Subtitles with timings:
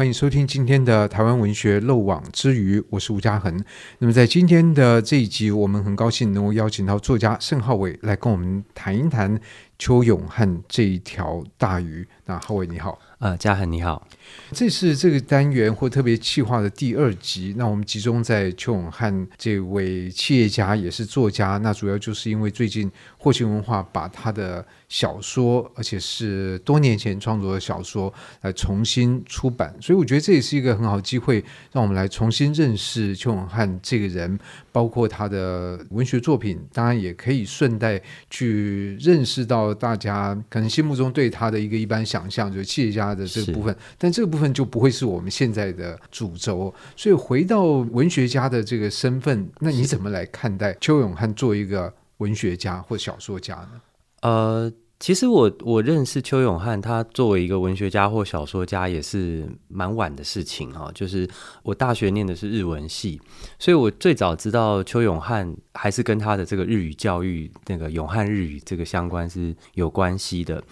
[0.00, 3.62] 欢迎收听今天的台湾文学漏网之鱼，我是吴嘉恒。
[3.98, 9.38] 那么在今天的这一集，我们很高兴能够邀请到作家盛浩伟来跟我们谈一谈
[9.78, 12.08] 邱永汉这一条大鱼。
[12.24, 14.08] 那浩伟你好，呃，嘉恒你好。
[14.52, 17.54] 这是这个单元或特别企划的第二集。
[17.58, 21.58] 那我们集中在邱永汉这位企业家，也是作家。
[21.58, 29.74] 那主要就是因为最近霍青文化把他的小说，而且是多年前创作的小说，来重新出版。
[29.82, 34.38] 所以我觉得这也是一个很好的机会，让我们来重新认识邱永汉这个人，
[34.72, 36.58] 包括他的文学作品。
[36.72, 43.76] 当然，也可以顺带去认识到大家可能心目中对他的一个一般想象，就是企业家的这个部分。
[43.98, 53.80] 但这个部分就不会是我们现在的主轴，所以回到文学家的这个身份，那你怎么来看待邱永汉做一个文学家或小说家呢？
[54.22, 60.90] 呃，其实我我认识邱永汉，他作为一个文学家或小说家也是蛮晚的事情哈。
[60.94, 61.26] 就是
[61.62, 63.18] 我大学念的是日文系，
[63.58, 70.62] 所以我最早知道邱永汉还是跟他的这个日语教育那个永汉日语这个相关是有关系的。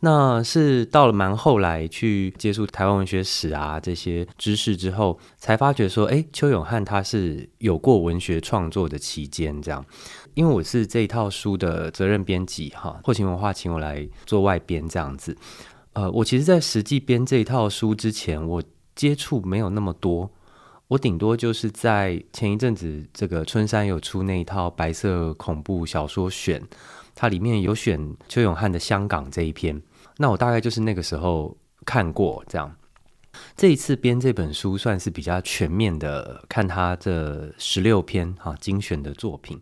[0.00, 9.84] 那是到了蛮后来去接触台湾文学史啊这些知识之后，才发觉说，哎，邱永汉他是有过文学创作的期间，这样。
[10.34, 15.36] 因为我是这一套书的责任编辑哈，霍勤文化请我来做外编这样子。
[15.94, 18.62] 呃，我其实，在实际编这一套书之前，我
[18.94, 20.30] 接触没有那么多，
[20.86, 26.62] 我顶多就是在前一阵子这个春山有出那一套白色恐怖小说选，
[27.16, 29.82] 它里面有选邱永汉的《香港》这一篇。
[30.18, 32.76] 那我大概就是那个时候看过这样，
[33.56, 39.60] 这一次编这本书算是比较全面的看他这十六篇哈精选的作品。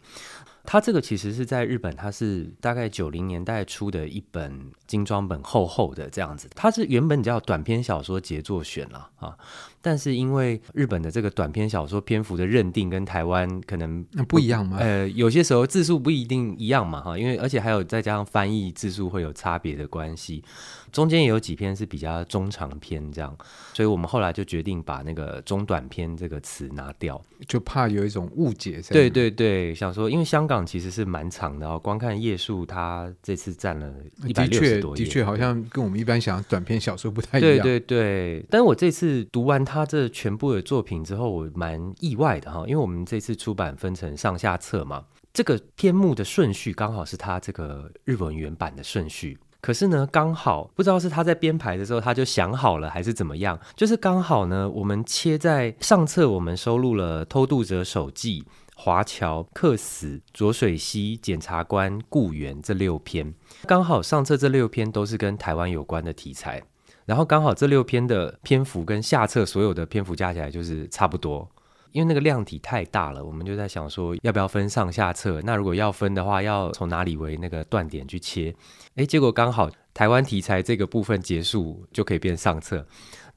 [0.67, 6.49] 他这个其实是在日本，它是大概九零年代出的一本精装本，厚厚的这样子。
[6.55, 9.37] 它是原本叫短篇小说杰作选了啊。
[9.81, 14.79] 但是因为日本的这个短篇小说篇幅的认定跟台湾可能不，不一样吗？
[14.81, 20.43] 呃，有些时候字数不一定一样嘛，哈，因为而且还有再加上翻译字数会有差别的关系，
[20.91, 23.37] 中间也有几篇是比较中长篇这样，
[23.75, 28.83] 所以我们后来就决定把那个中短篇这个词拿掉，就怕有一种误解。
[28.91, 33.93] 对对对，想说因为香港其实是蛮长的哦，光看页数，它这次占了
[34.25, 37.59] 一百六十多页，的确，的确好像跟我们一般想短篇小说不太一样。
[37.59, 39.67] 对对对，但是我这次读完。
[39.67, 58.43] 他这全部的作品之后，我蛮意外的哈，因为我们这次出版分成上下册嘛，这个篇目的顺序刚好是他这个日文原版的顺序，可是呢，刚好不知道是他在编排的时候他就想好了还是怎么样，就是刚好呢，我们切在上册，我们收录了《偷渡者手记》、
[58.79, 63.35] 《华侨》、《客死》、《浊水溪》、《检察官》、《雇员》这六篇，
[63.67, 66.63] 刚好上册这六篇都是跟台湾有关的题材。
[67.07, 71.49] 然后刚好这六篇的篇幅跟下册所有的篇幅加起来就是差不多，
[71.93, 75.41] 因为那个量体太大了，我们就在想说要不要分上下册。
[75.43, 78.55] 那如果要分的话，要从哪里为那个断点去切？
[78.97, 82.87] 诶，结果刚好台湾题材这个部分结束就可以变上册。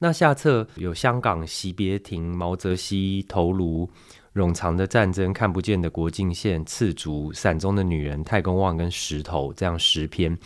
[0.00, 3.88] 那下册有香港惜别亭、毛泽西头颅。
[4.34, 10.38] 冗长的战争、看不见的国境线、赤足、伞中的女人、太公望跟石头，这样十篇，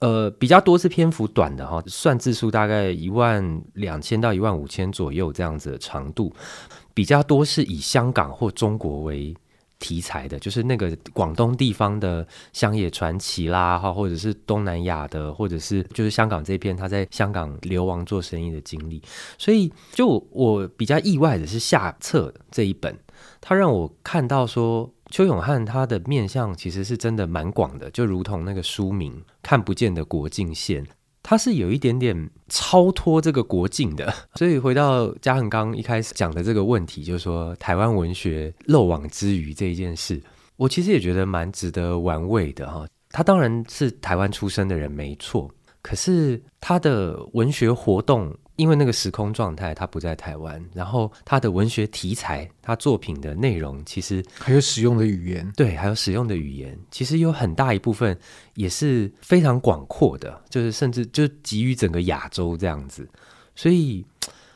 [0.00, 6.30] 呃，比较多是篇幅短的哈，算字数大概一万两千到一万五千左右这样子的长度，
[6.92, 9.34] 比较多是以香港或中国为
[9.78, 19.00] 题材的，就是那个广东地方的乡野传奇啦，哈，或者是东南亚的，或者是就是香港这篇他在香港流亡做生意的经历，
[19.38, 22.94] 所以就我比较意外的是下册这一本。
[23.40, 29.12] 他让我看到说，邱永汉他的面向其实是真的蛮广的，就如同那个书名
[29.42, 30.84] 《看不见的国境线》，
[31.22, 34.12] 他是有一点点超脱这个国境的。
[34.36, 40.22] 所以回到嘉恒刚一开始讲的这个问题，就是说台湾文学漏网之鱼这一件事，
[40.56, 42.86] 我其实也觉得蛮值得玩味的哈。
[43.10, 45.50] 他当然是台湾出生的人没错，
[45.82, 48.36] 可是他的文学活动。
[48.60, 58.18] 因为那个时空状态，他不在台湾，然后他的文学题材，他作品的内容，其实还有使用的语言，对，还有使用的语言，其实有很大一部分
[58.52, 63.08] 也是非常广阔的，就是甚至就给予整个亚洲这样子。
[63.56, 64.04] 所以，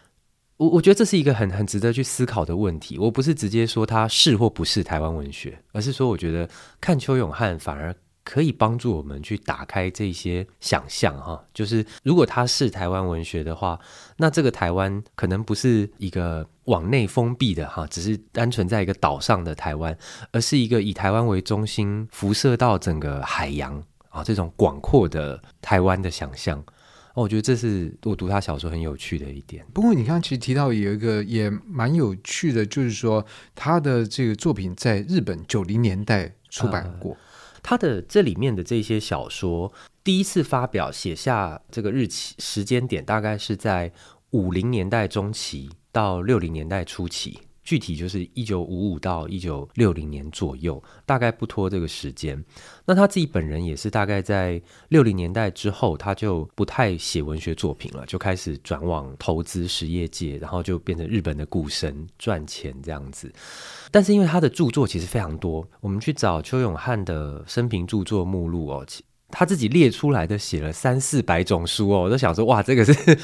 [0.59, 2.99] 我我觉得这是一个很很值得去思考的问题。
[2.99, 6.47] 我不是直接说他是或不是台湾文学，而是说我觉得
[6.79, 7.95] 看邱永汉反而。
[8.25, 13.79] 可以帮助我们去打开这些想象哈，就是如果它是台湾文学的话，
[14.17, 19.97] 那这个台湾可能不是一个往内封闭的哈，只是单纯在一个岛上的台湾，
[20.33, 26.59] 而是一个以台湾为中心辐射到整个海洋啊，这种广阔的台湾的想象。
[27.13, 29.65] 哦，我觉得这是我读他小说很有趣的一点。
[29.73, 33.25] 不过你刚刚其实提到有一个也蛮有趣的，就是说
[33.55, 37.17] 他的这个作品在日本九零年代出版过。
[37.65, 39.73] 他的这里面的这些小说，
[40.05, 43.91] 第一次发表写下这个日期时间点，大概是在
[44.33, 47.41] 五零年代中期到六零年代初期。
[47.65, 52.45] 具体就是一九五五到一九六零年左右，大概不拖这个时间。
[52.85, 63.33] 那他自己本人也是大概在六零年代之后，他就不太写文学作品了，就开始转往投资实业界，然后就变成日本的股神赚钱这样子。
[63.91, 68.87] 但是因为他的著作其实非常多，我们去找邱永汉的生平著作目录哦，
[69.31, 73.19] 他自己列出来的写了三四百种书哦，我都想说哇，这个是。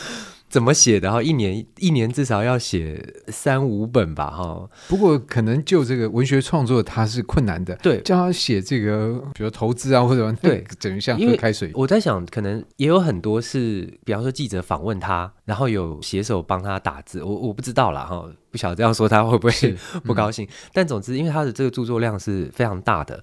[0.51, 1.23] 怎么写的哈？
[1.23, 4.69] 一年一年至少要写三五本吧哈。
[4.89, 7.75] 不过可能就这个文学创作，它是困难的。
[7.77, 11.71] 对，叫他写这个，比如投资啊或者对，等于像喝开水。
[11.73, 17.23] 我在想，可能也有很多是，比方说记者访问他，然后有写手帮他打字。
[17.23, 20.45] 我我不知道啦哈，不晓得这样说他会不会 不高兴。
[20.45, 23.23] 嗯、但总之，因为他的这个著作量是非常大的，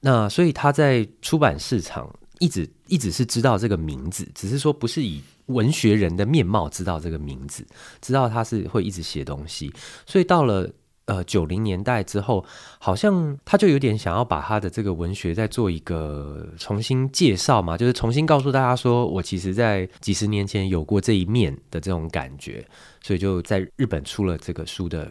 [0.00, 2.06] 那所以他在出版市场
[2.38, 5.22] 一直一直是知道这个名字，只是说不是以。
[5.46, 7.64] 文学人的面貌，知道这个名字，
[8.00, 9.72] 知道他是会一直写东西，
[10.04, 10.68] 所以到了
[11.04, 12.44] 呃九零年代之后，
[12.80, 22.66] 好像他就有点想要把他的这个文学再做一个重新介绍嘛，就是重新告诉大家说，我其实在几十年前有过这一面的这种感觉，
[23.00, 25.08] 所以就在日本出了这个书的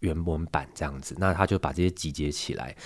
[0.00, 2.76] 原文版这样子，那他就把这些集结起来。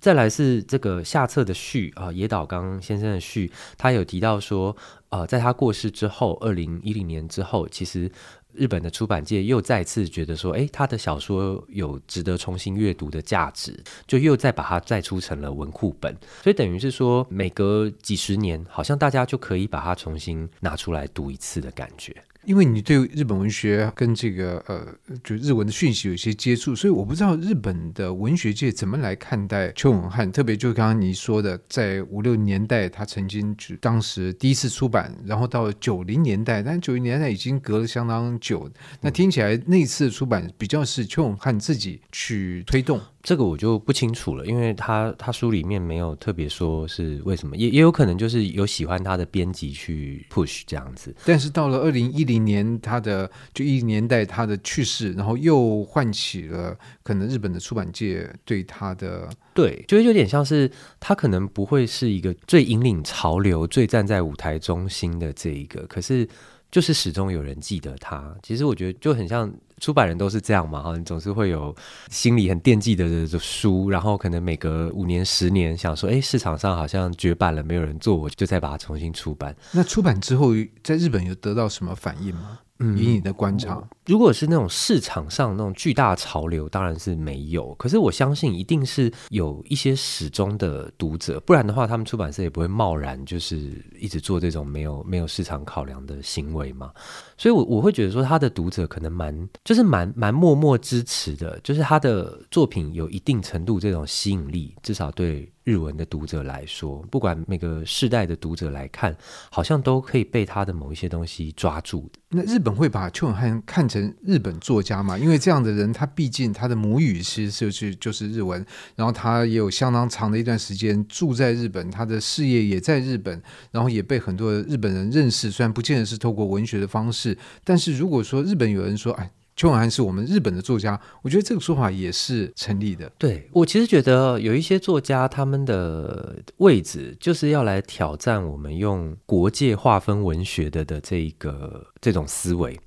[0.00, 4.76] 再来是这个下册的序啊，野岛刚先生的序，他有提到说，
[5.10, 8.10] 呃，在他过世之后，二零一零年之后，其实
[8.52, 22.14] 日本的出版界又再次觉得说，诶，他的小说有值得重新阅读的价值，就又再把它再出成了文库本，所以等于是说，每隔几十年，好像大家就可以把它重新拿出来读一次的感觉。
[22.44, 24.86] 因为你对日本文学跟这个呃，
[25.22, 30.30] 就日文的讯息有一些接触，所以我不知道日本的文学界怎么来看待邱永汉。
[30.32, 38.70] 特别就刚刚你说的，在五六年代他曾经就当时第一次出版，然后到九零年代，但九零年代已经隔了相当久。
[39.00, 43.00] 那听起来那次出版比较是邱永汉自己去推动。
[43.22, 51.14] 这个我就不清楚了，因为他他书里面没有特别说是为什么，也也有可能就是有喜欢他的编辑去 push 这样子。
[51.26, 66.28] 但是到了二零一零年，他的就一年代他的去世，然后又唤起了可能日本的出版界对他的对，就是有点像是他可能不会是一个最引领潮流、最站在舞台中心的这一个，可是
[66.70, 68.34] 就是始终有人记得他。
[68.42, 69.52] 其实我觉得就很像。
[69.80, 71.74] 出版人都是这样嘛，哈，你总是会有
[72.10, 79.56] 心里很惦记的的书，然后可能每隔五年、十年，想说，哎，市场上好像绝版了，没有人做，我就再把它重新出版。
[79.72, 80.50] 那出版之后，
[80.84, 82.60] 在日本有得到什么反应吗？
[82.82, 87.74] 嗯，以你的观察，如果是那种市场上那种巨大潮流，当然是没有。
[87.74, 96.90] 可是我相信，一定是有一些始终的读者，不然的话，他们出版社也不会贸然就是一直做这种没有没有市场考量的行为嘛。
[97.36, 105.48] 所以我，我我会觉得说，他的读者可能蛮就是蛮蛮默默支持的，就是他的作品有一定程度这种吸引力，至少对。
[105.62, 109.14] 日文的读者来说，不管每个世代的读者来看，
[109.52, 112.10] 好像都可以被他的某一些东西抓住。
[112.30, 115.16] 那日本会把邱永汉看成日本作家吗？
[115.16, 125.52] 因为这样的人，他毕竟他的母语其实就是就是日文，然后他也有相当长的一段时间住在日本，他的事业也在日本，然后也被很多日本人认识。
[125.52, 129.30] 虽然不见得是透过文学的方式，但是如果说日本有人说，哎。
[129.56, 133.10] 邱永汉是我们日本的作家，我觉得这个说法也是成立的。
[133.18, 142.78] 对，我其实觉得有一些作家，他们的位置就是要来挑战我们用国界划分文学的的这一个这种思维。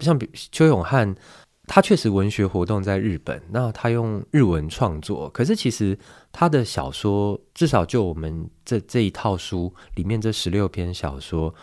[0.00, 1.14] 像比邱永汉，
[1.66, 5.96] 他确实文学活动在日本，那他用日文创作，可是其实
[6.32, 11.54] 他的小说，至少就我们这这一套书里面这十六篇小说，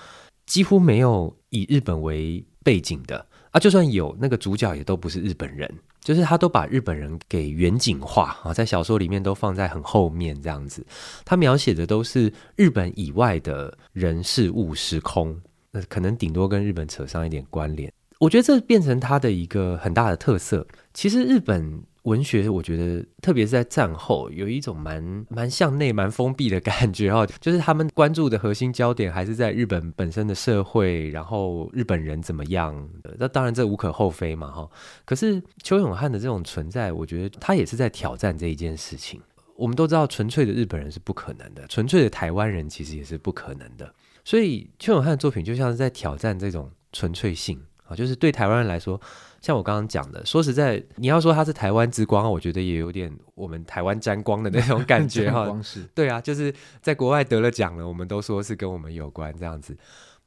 [0.45, 3.25] 几乎没有以日本为背景的。
[3.51, 10.85] 啊，就算有那个主角，也都不是日本人，就是他都把日本人给远景化啊，在小说里面都放在很后面这样子。
[11.23, 15.39] 他描写的都是日本以外的人事物时空，
[15.71, 17.89] 那可能顶多跟日本扯上一点关联。
[18.19, 20.67] 我觉得这变成他的一个很大的特色。
[20.93, 21.81] 其实日本。
[22.07, 32.89] 文学，我觉得特别是在战后，有一种蛮蛮向内、蛮封闭的感觉哈，就是他们关注的核心焦点还是在日本本身的社会，然后日本人怎么样。
[33.19, 34.69] 那当然这无可厚非嘛哈。
[35.03, 39.21] 可是邱永汉的这种存在，我觉得他也是在挑战这一件事情。
[39.57, 43.93] 我们都知道，纯粹的日本人是不可能的，纯粹的台湾人其实也是不可能的。
[44.23, 48.99] 所以邱永汉的作品就像是在挑战这种纯粹性啊，就是对台湾人来说，
[49.41, 55.47] 像我刚刚讲的，说实在，你要说他是台湾之光，我觉得也有点我们台湾沾光的那种感觉 哈。
[55.95, 59.77] 对啊，就是在国外得了奖了，我们都说是跟我们有关这样子。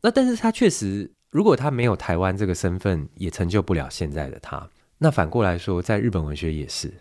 [0.02, 4.69] 那但是他确实，如果他没有台湾这个身份，也成就不了现在的他。
[4.99, 6.93] 那反过来说，在日本文学也是，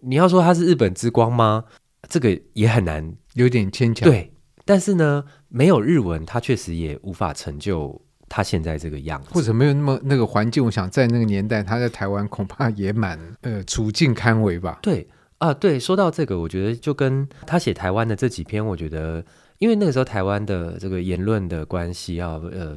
[0.00, 1.64] 你要说他是日本之光吗？
[2.08, 4.08] 这个也很难，有点牵强。
[4.08, 4.32] 对。
[4.64, 8.02] 但是呢，没有日文，他确实也无法成就
[8.36, 10.62] 他现在这个样子，或者没有那么那个环境。
[10.62, 14.78] 我想在那个年代，他在台湾恐怕也蛮呃处境堪危吧。
[14.82, 19.24] 对啊，对，说到这个，我觉得就跟他写台湾的这几篇，我觉得
[19.56, 22.76] 因为那个时候台湾的这个言论的关系啊，呃，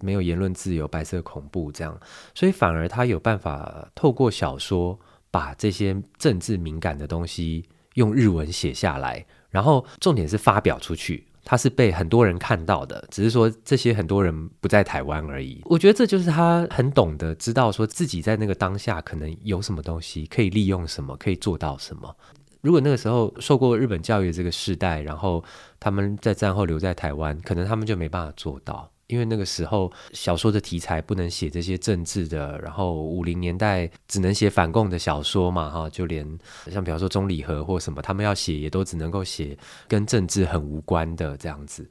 [0.00, 1.98] 没有言论自由，白色恐怖这样，
[2.34, 4.98] 所以反而他有办法透过小说
[5.30, 9.24] 把这些政治敏感的东西用日文写下来。
[9.48, 15.60] 然后重点是发表出去，他是被很多人看到的，只是说这些很多人不在台湾而已。
[15.64, 22.14] 我觉得这就是他很懂得知道说自己在那个当下可能有什么东西可以利用，什么可以做到什么。
[22.60, 25.42] 如果那个时候受过日本教育的这个世代，然后
[25.80, 28.88] 他们在战后留在台湾，可能他们就没办法做到。
[29.12, 36.26] 因为那个时候小说的题材不能写这些政治的，然后五零年代只能写反共的小说嘛，哈，就连
[36.70, 39.54] 像比方说钟理和或什么，他们要写也都只能够写
[39.86, 41.86] 跟政治很无关的这样子。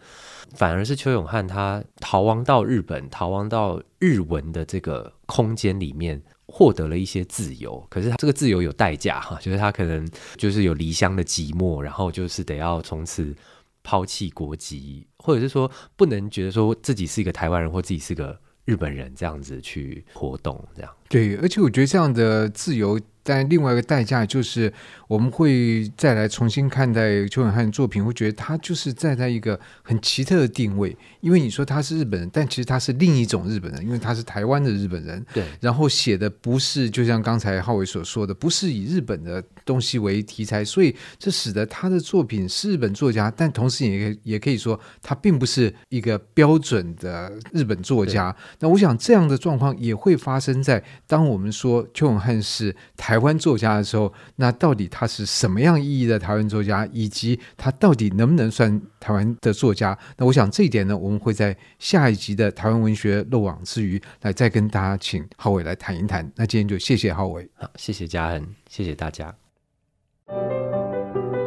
[0.56, 7.86] 反而是邱永汉他逃亡到日本，逃亡到日文的这个空间里面，获得了一些自由。
[7.88, 13.36] 可是他这个自由有代价哈，就是他可能就是有离乡的寂寞，然后就是得要从此。
[13.84, 20.92] 抛弃国籍，或者是说不能觉得说自己是一个台湾人，或自己是个日本人这样子去活动，这样。
[21.10, 23.00] 对，而且我觉得这样的自由。
[23.24, 24.72] 但另外一个代价就是，
[25.08, 30.98] 我们会再来重新看待邱永汉的作品，会觉得他就是站在一个很奇特的定位。
[31.20, 35.24] 因为你说他是日本人，但其实他是另一种日本人，因为他是台湾的日本人。
[35.34, 35.44] 对。
[35.60, 48.36] 然后写的不是，就像刚才浩伟所说的，不是以日本的东西为题材，所以这使得他的作品是日本作家，但同时也也可以说他并不是一个标准的日本作家。
[48.60, 53.11] 那我想这样的状况也会发生在当我们说邱永汉是台。
[53.12, 59.98] 台湾作家的时候，那到底他是什么样意义的台湾作家，以及他到底能不能算台湾的作家？
[60.16, 66.26] 那我想这一点呢，我们会在下一集的台湾文学漏网之鱼来再跟大家请浩伟来谈一谈。
[66.38, 69.36] 那今天就谢谢浩伟，好，谢谢嘉恒，谢谢大家。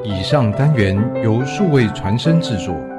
[0.05, 0.95] 以上单元
[1.25, 2.94] 由数位传声制作。